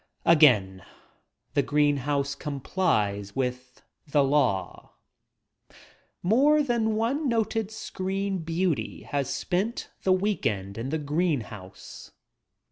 Again 0.25 0.83
the 1.53 1.61
green 1.61 1.97
house 1.97 2.33
complies 2.33 3.35
with 3.35 3.83
the 4.07 4.23
law. 4.23 4.93
More 6.23 6.63
than 6.63 6.95
one 6.95 7.29
noted 7.29 7.69
screen 7.69 8.39
beauty 8.39 9.03
has 9.03 9.31
spent 9.31 9.91
the 10.01 10.11
week 10.11 10.47
end 10.47 10.79
in 10.79 10.89
the 10.89 10.97
green 10.97 11.41
house. 11.41 12.13